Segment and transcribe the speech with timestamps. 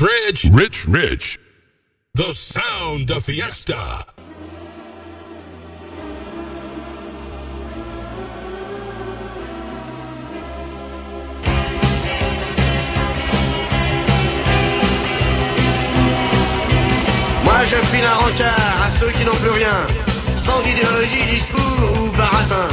[0.00, 0.86] Rich, Rich.
[0.88, 1.38] Rich,
[2.14, 4.06] The sound of fiesta.
[17.44, 19.86] Moi je file un rencard à ceux qui n'ont plus rien,
[20.42, 22.68] sans idéologie, discours ou baratin.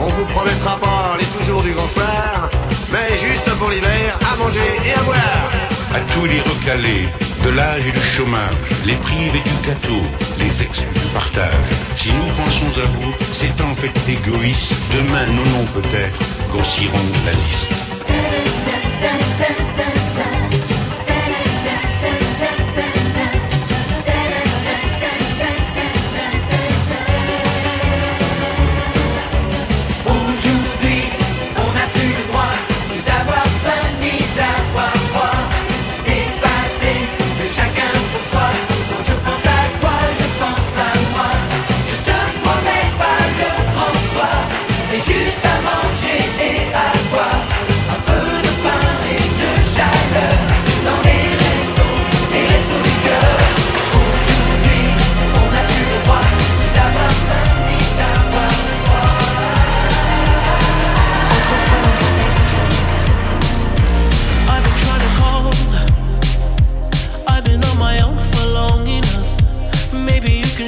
[0.00, 2.50] On vous promettra pas les toujours du grand soir,
[2.90, 7.08] mais juste pour l'hiver, à manger et à boire à tous les recalés
[7.44, 8.54] de l'âge et du chômage,
[8.86, 10.02] les privés du gâteau,
[10.38, 11.70] les exclus du partage.
[11.96, 14.74] Si nous pensons à vous, c'est en fait égoïste.
[14.92, 16.18] Demain, nous non peut-être
[16.50, 17.72] grossirons la liste.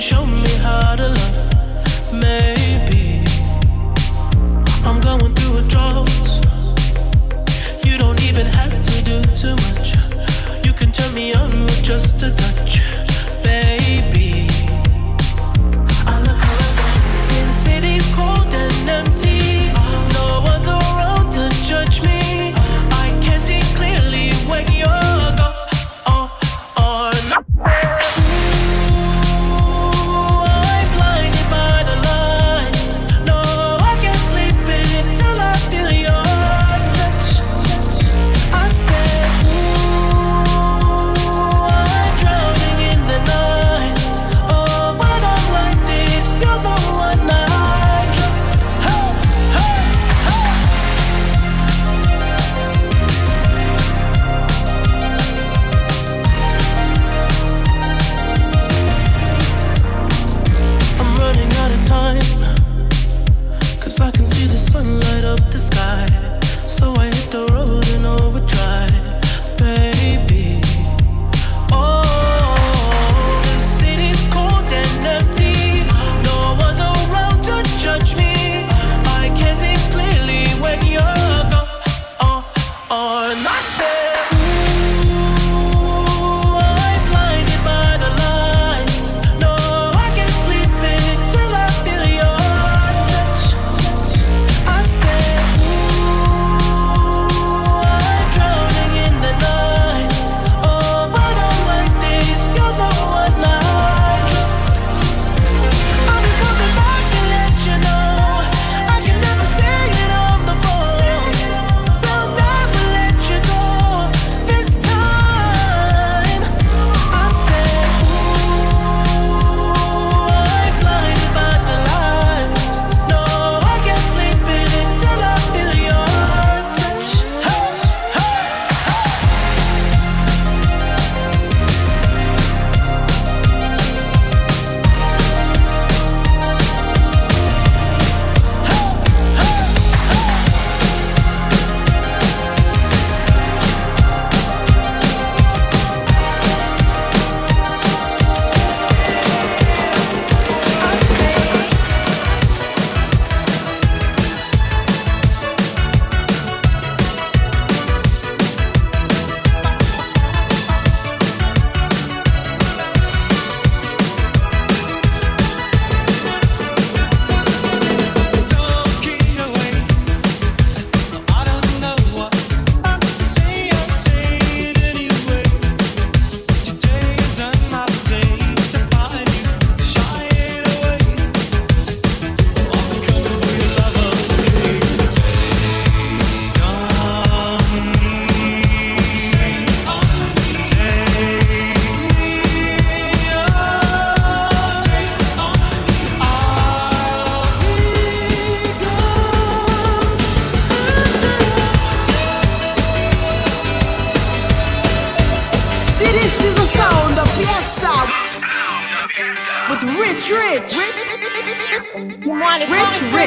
[0.01, 2.13] show me how to love.
[2.13, 3.23] Maybe
[4.83, 5.51] I'm going through.
[7.85, 9.95] You don't even have to do too much.
[10.65, 12.90] You can turn me on with just a touch.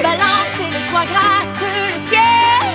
[0.04, 1.64] balance et le toit gratte
[1.94, 2.68] le ciel.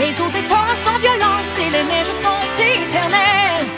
[0.00, 3.68] Les eaux des temps sont violence et les neiges sont éternelles.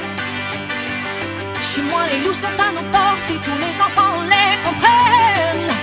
[1.68, 5.74] Chez moi, les loups sont à nos portes et tous les enfants les comprennent.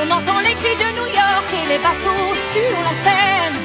[0.00, 3.58] On entend les cris de New York et les bateaux sur la Seine.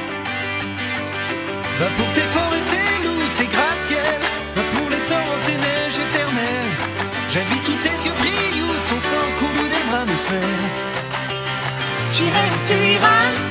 [12.20, 13.49] j'irai tu iras.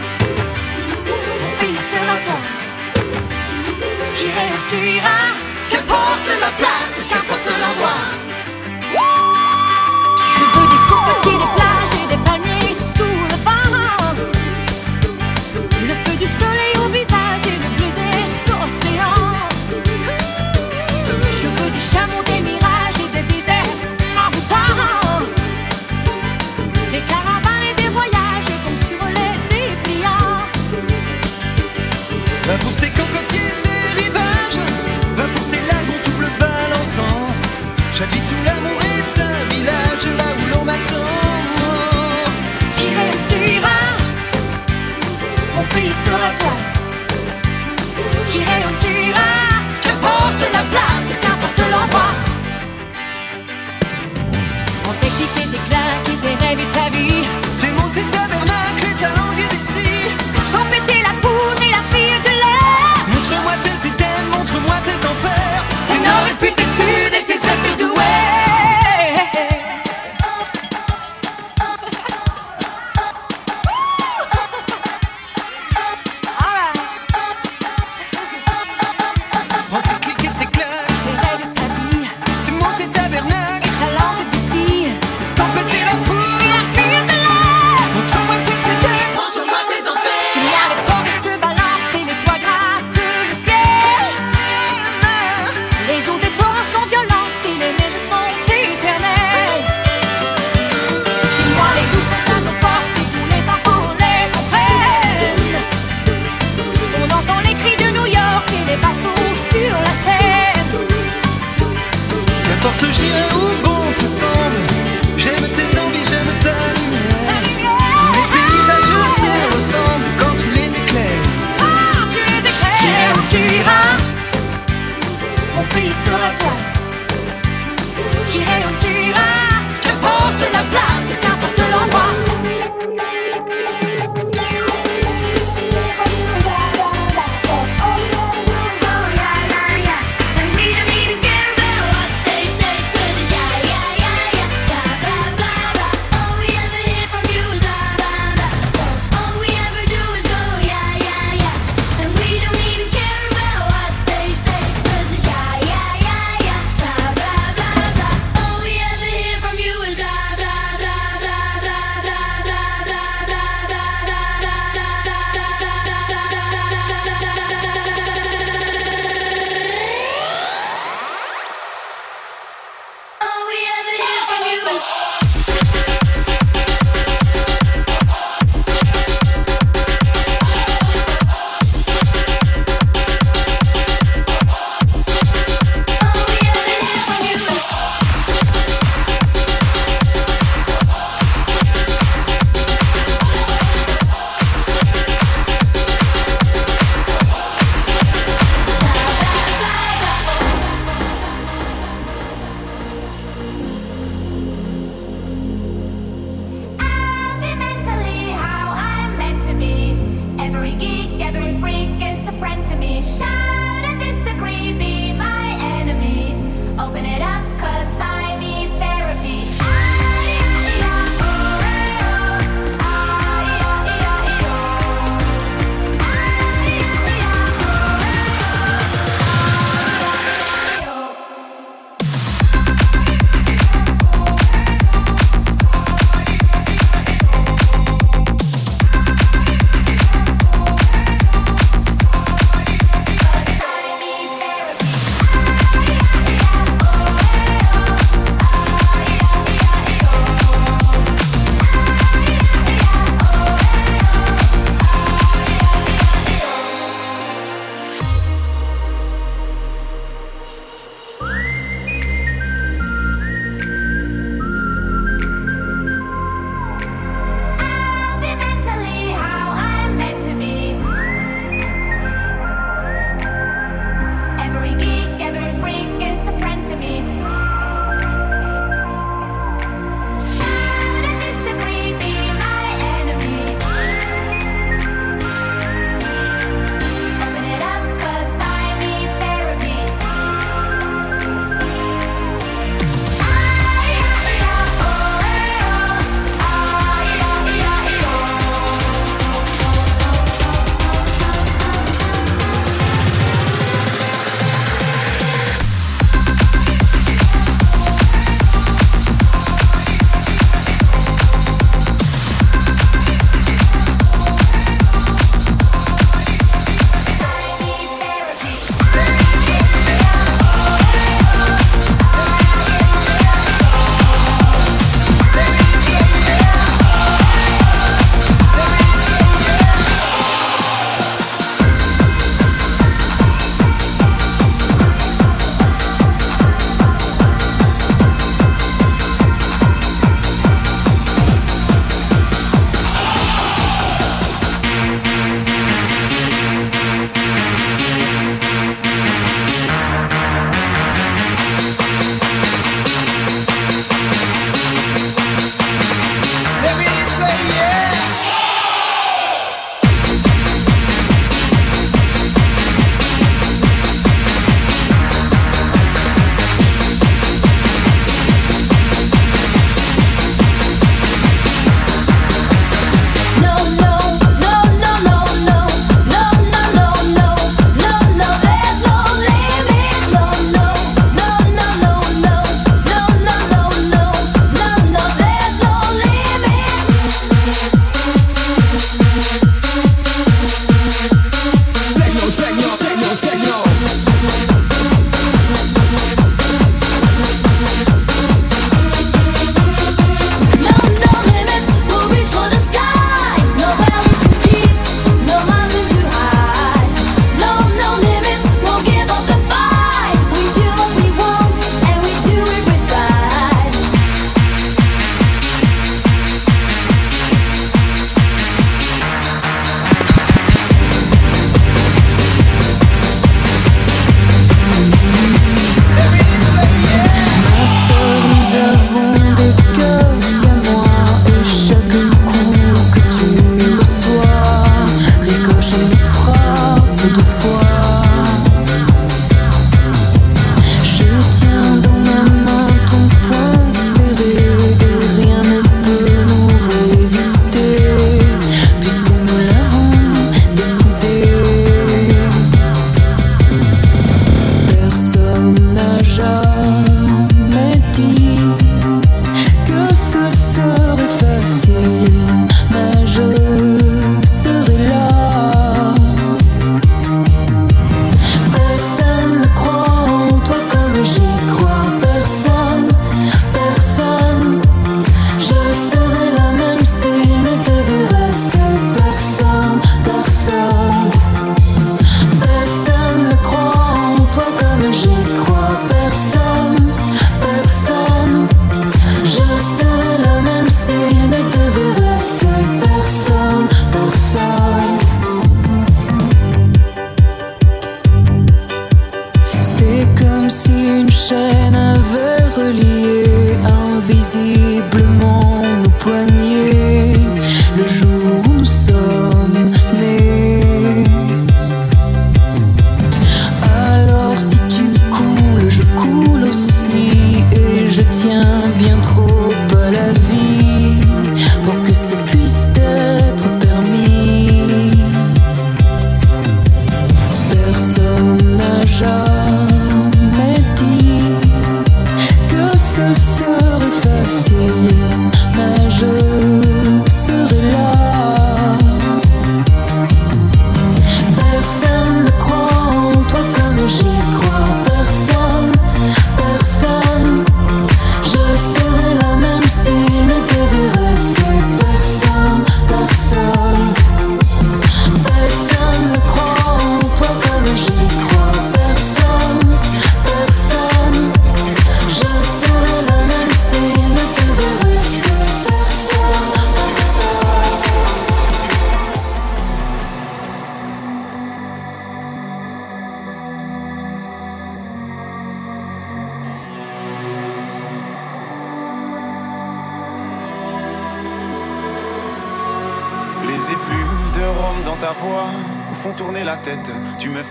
[56.55, 57.48] baby, heavy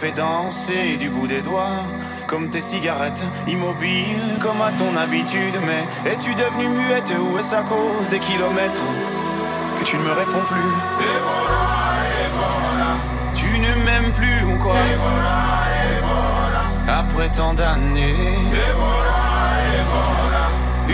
[0.00, 1.82] Fais danser du bout des doigts.
[2.28, 5.58] Comme tes cigarettes, immobile comme à ton habitude.
[5.66, 8.84] Mais es-tu devenue muette ou est-ce à cause des kilomètres
[9.76, 10.72] que tu ne me réponds plus?
[11.00, 11.64] Et voilà,
[12.14, 12.94] et voilà.
[13.34, 14.76] Tu ne m'aimes plus ou quoi?
[14.76, 16.62] Et voilà, et voilà.
[17.00, 18.38] Après tant d'années.
[18.52, 18.70] Et.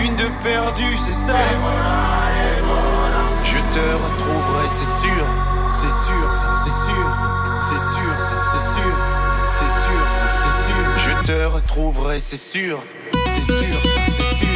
[0.03, 1.33] Une de perdue, c'est ça.
[1.33, 3.21] Et voilà, et voilà.
[3.43, 5.25] Je te retrouverai, c'est sûr.
[5.73, 7.34] C'est sûr, ça, c'est sûr.
[7.67, 8.95] C'est sûr, c'est sûr.
[9.51, 10.03] C'est sûr,
[10.35, 10.97] c'est sûr.
[10.97, 12.83] Je te retrouverai, c'est sûr.
[13.25, 14.54] C'est sûr, c'est sûr.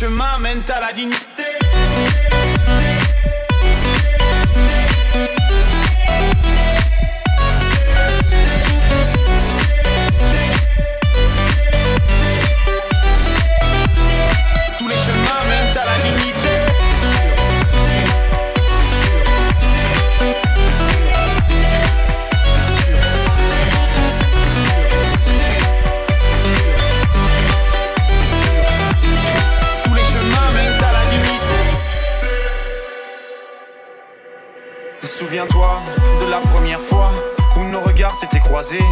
[0.00, 1.39] Chemins mènent à la dignité.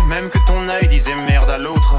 [0.07, 1.96] Même que ton œil disait merde à l'autre,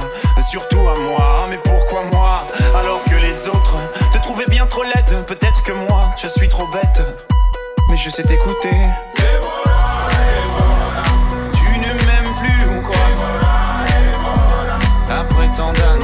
[0.49, 1.45] surtout à moi.
[1.49, 3.77] Mais pourquoi moi alors que les autres
[4.11, 5.23] te trouvaient bien trop laide?
[5.27, 7.01] Peut-être que moi je suis trop bête,
[7.89, 8.75] mais je sais t'écouter.
[11.53, 12.95] Tu ne m'aimes plus ou quoi?
[15.09, 15.98] Après tant d'années.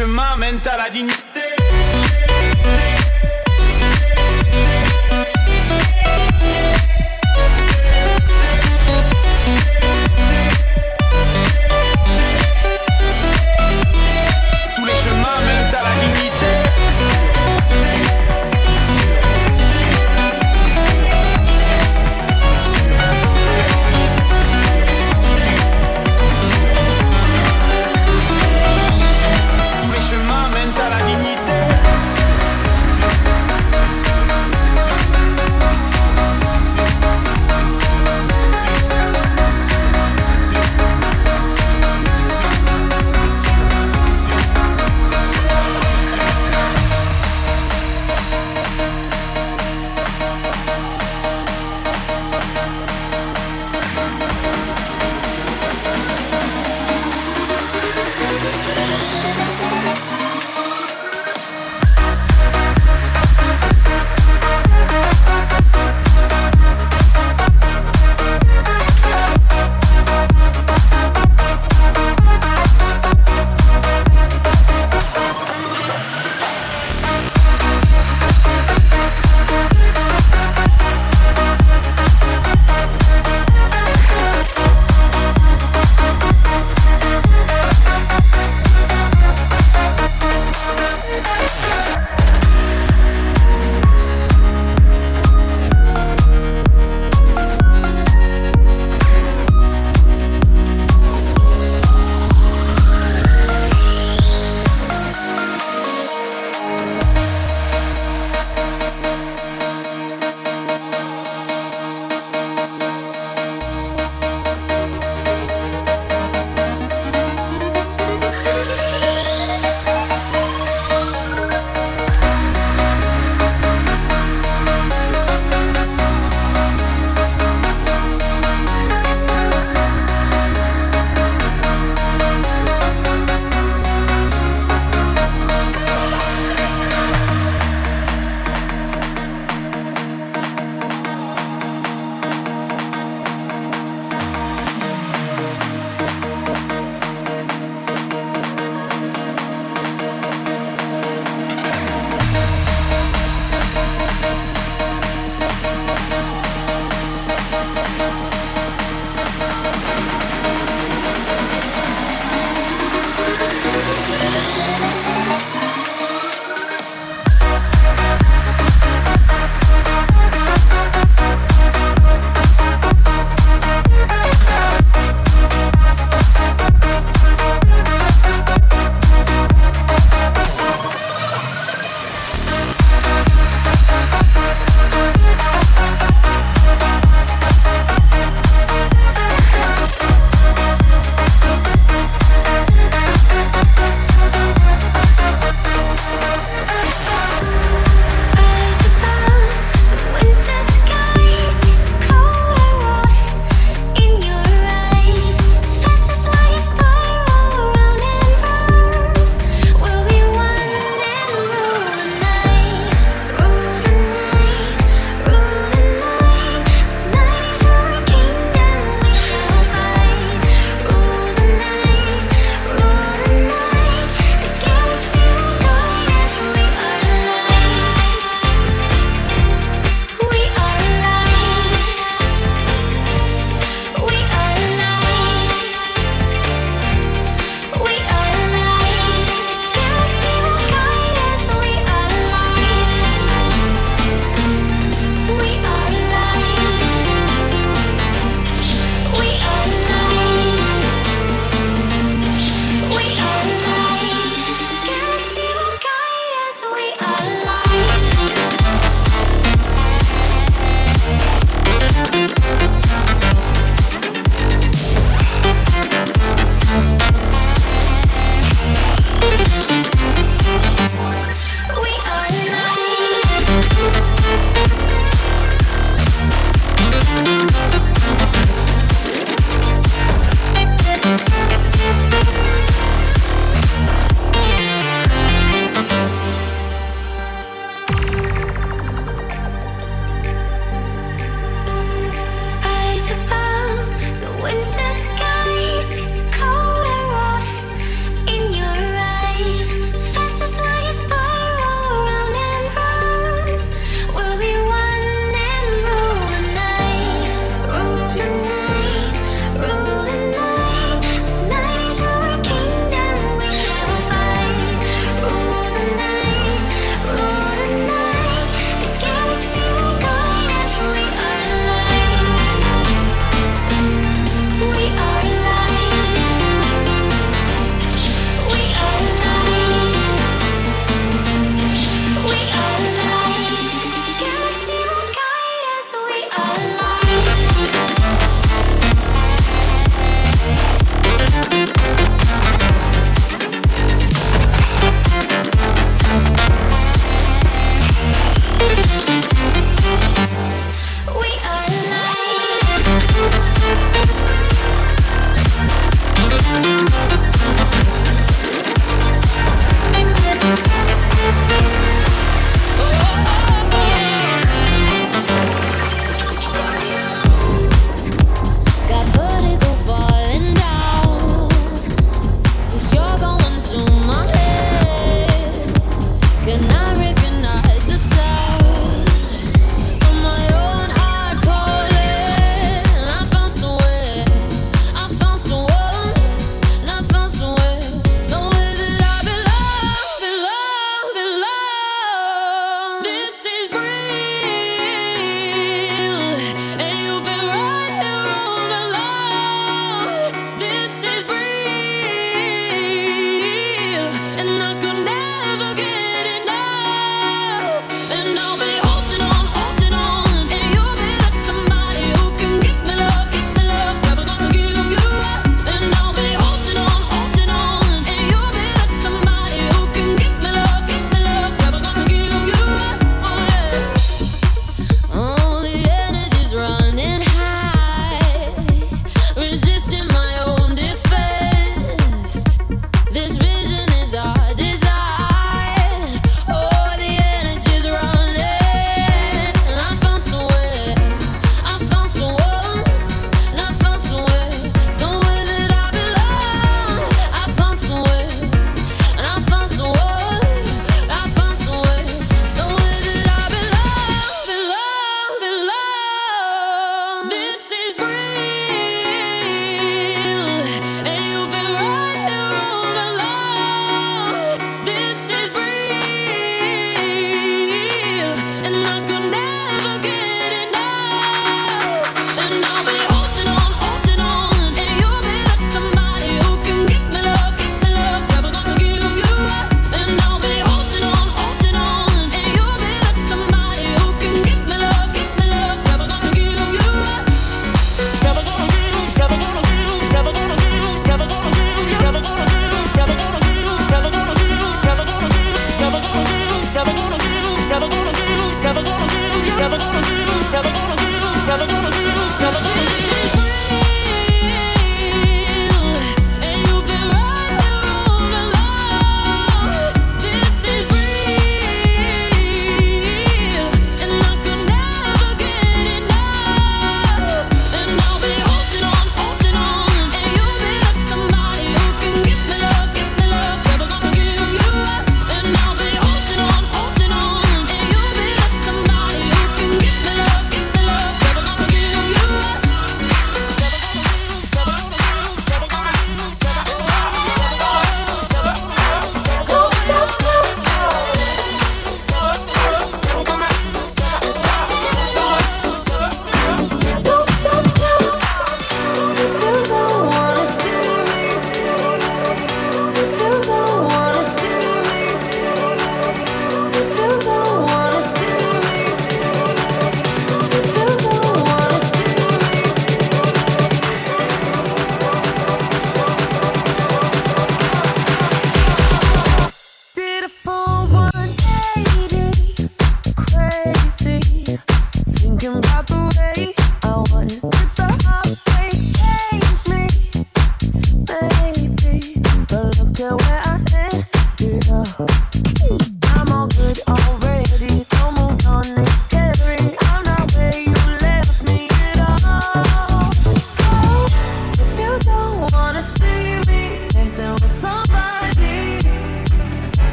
[0.00, 1.29] chemin mène à la dignité.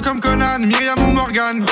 [0.00, 1.64] comme Conan, Myriam ou Morgan.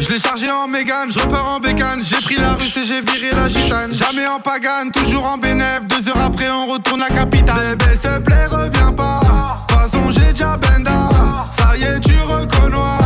[0.00, 2.02] Je l'ai chargé en mégane, je repars en bécane.
[2.02, 3.92] J'ai pris la russe et j'ai viré la gitane.
[3.92, 5.80] Jamais en pagane, toujours en bénéf.
[5.86, 7.76] Deux heures après, on retourne à capitale.
[7.76, 9.66] Bébé, s'il te plaît, reviens pas.
[9.70, 11.08] Façon, j'ai déjà benda.
[11.50, 13.05] Ça y est, tu reconnois.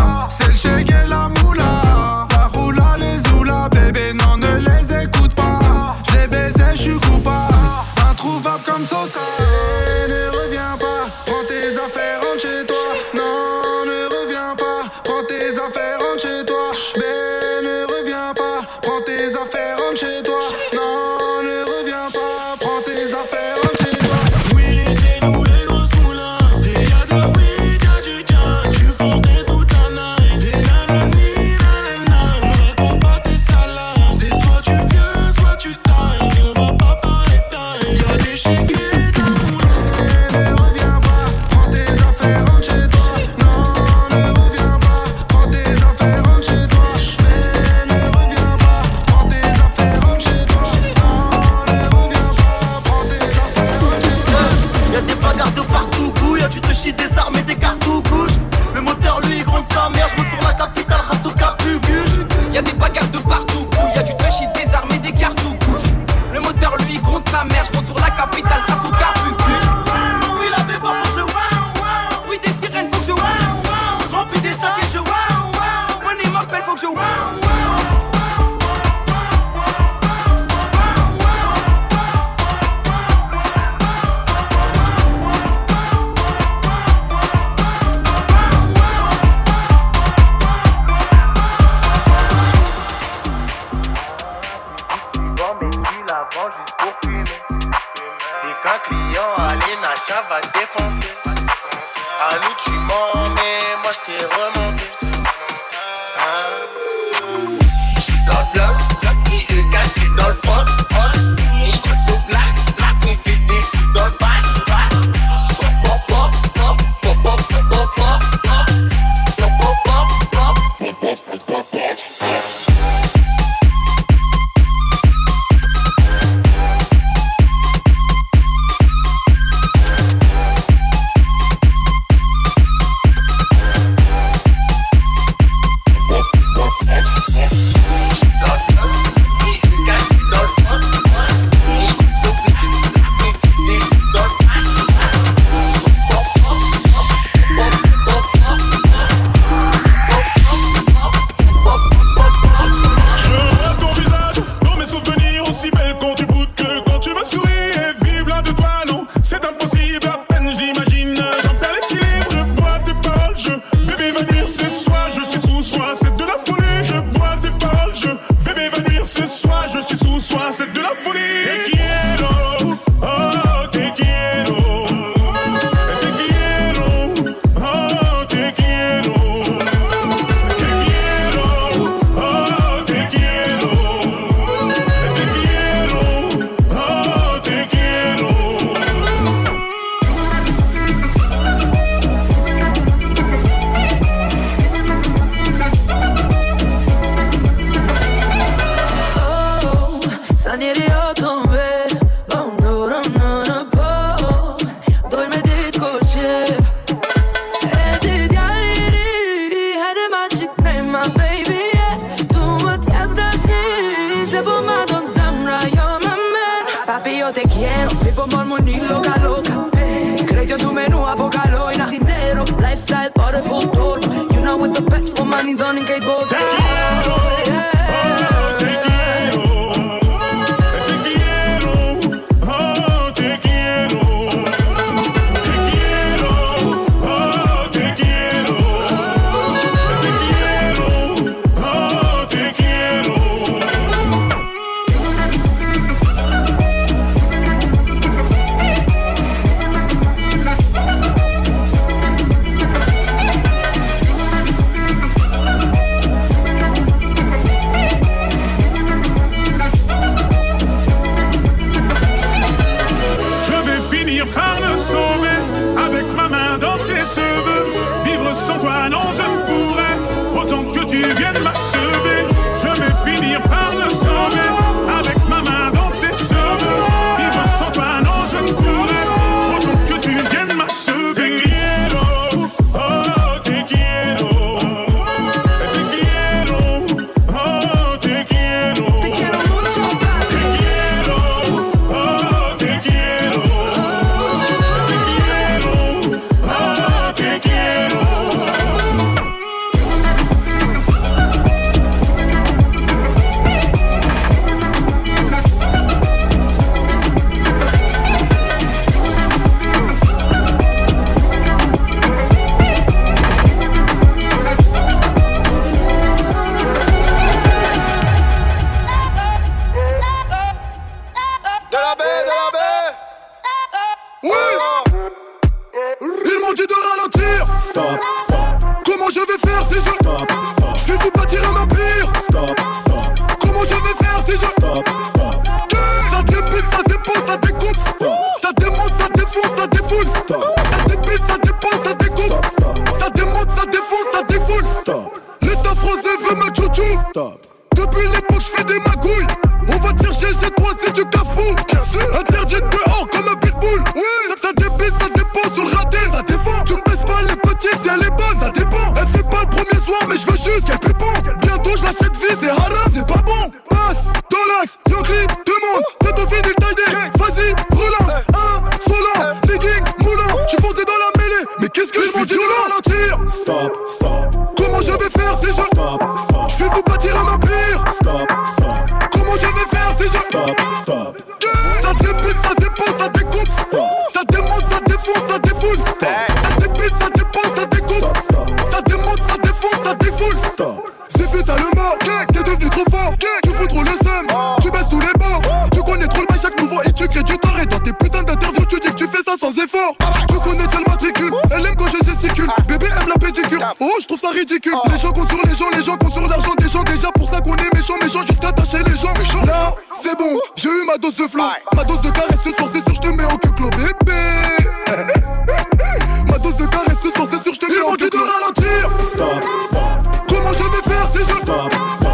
[421.51, 422.10] up.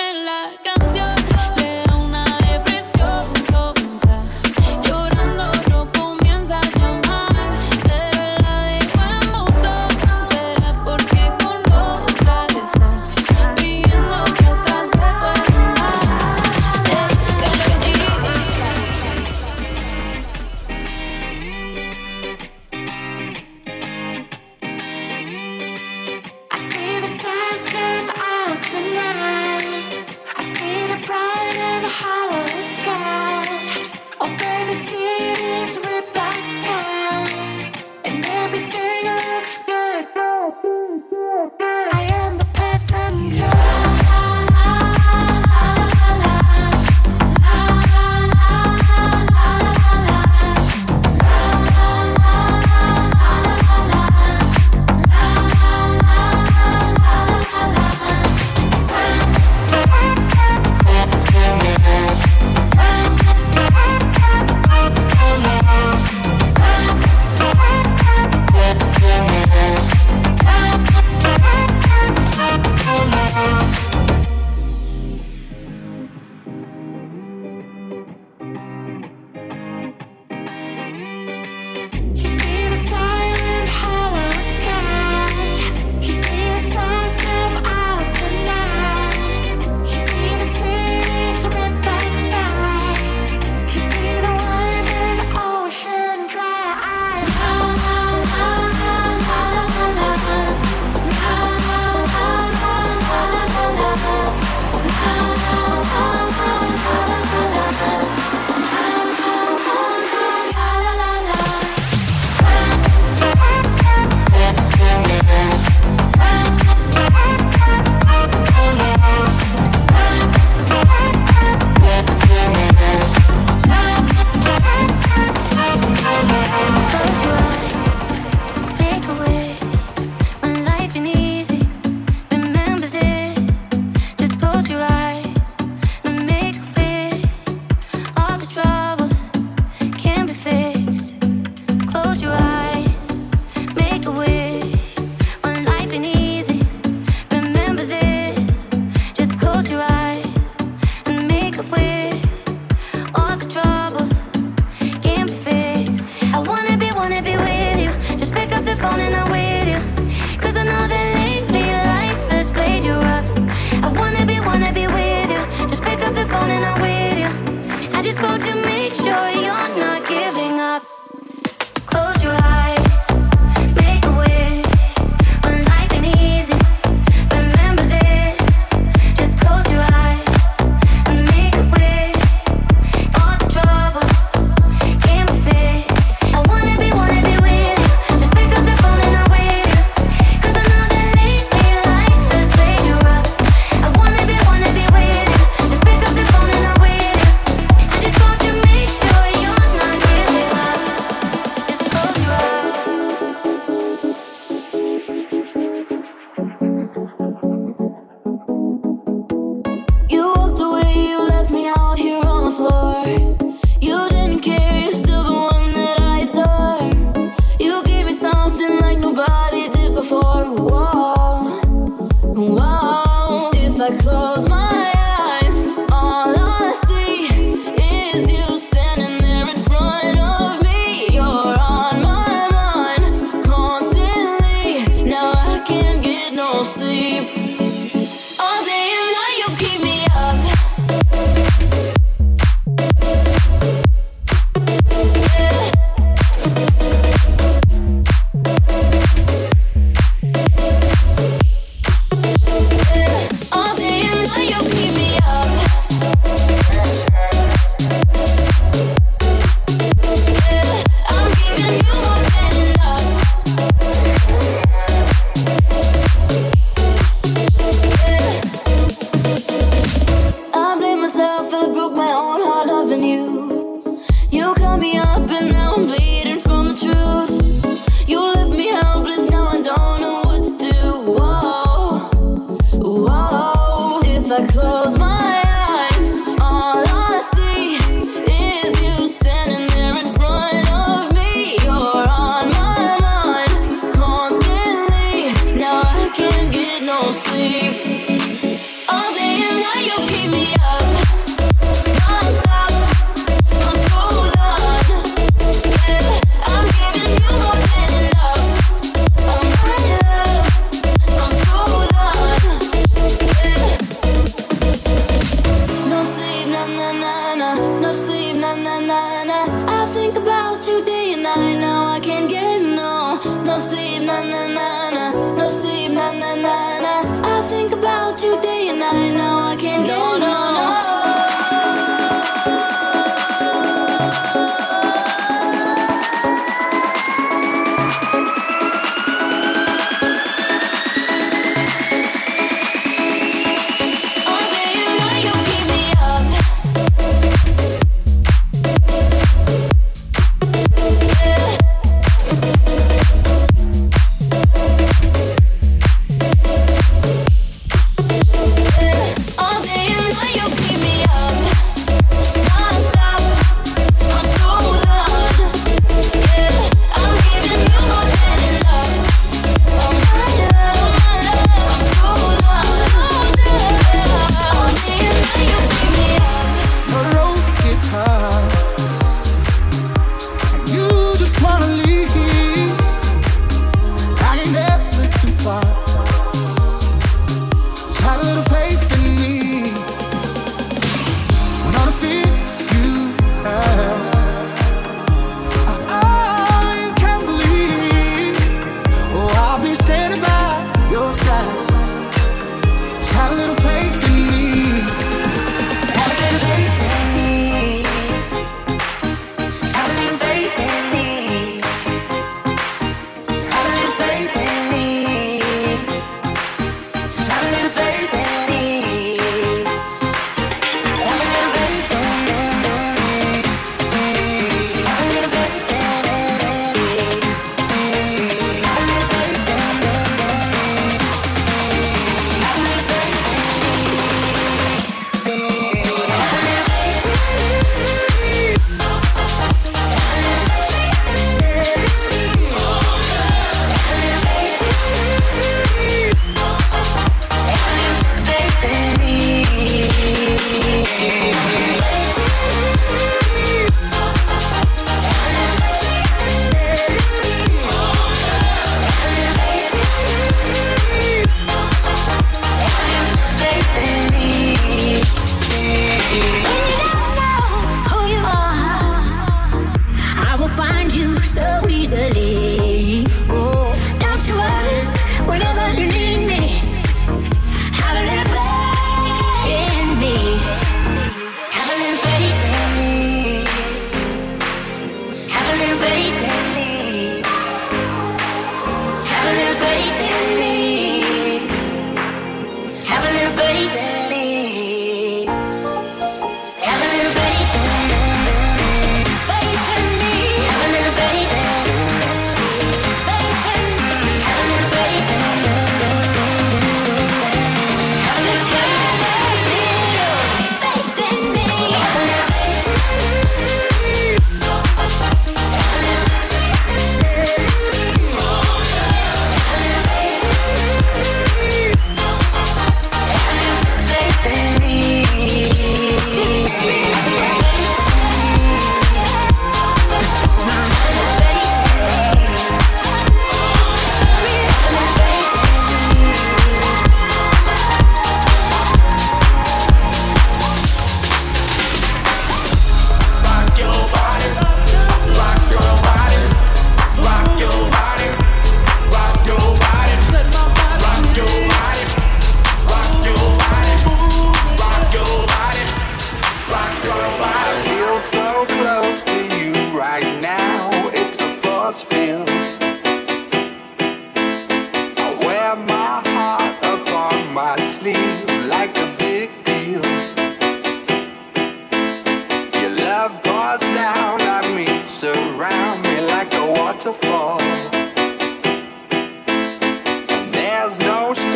[0.00, 1.19] Ponen la canción,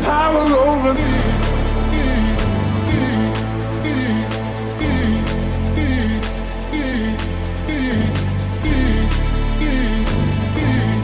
[0.00, 1.10] power over me.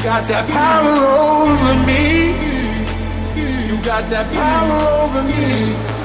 [0.02, 2.02] Got that power over me.
[3.68, 5.98] You got that power over me.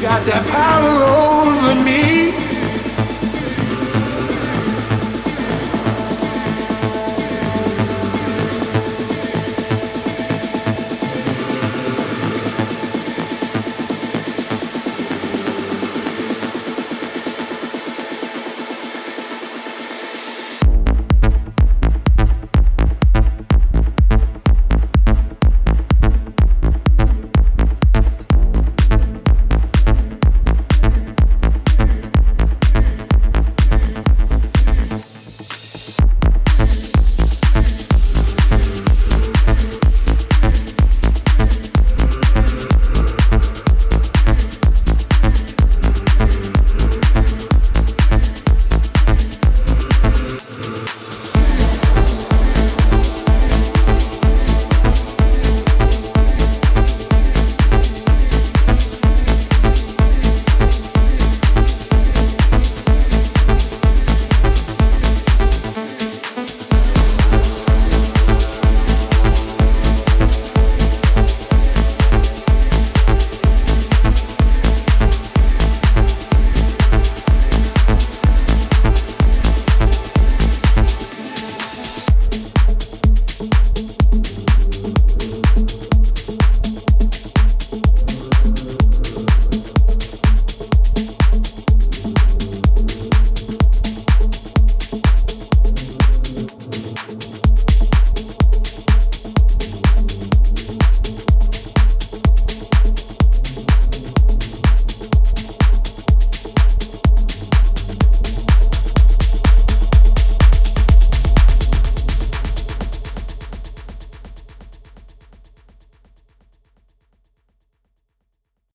[0.00, 2.29] got that power over me.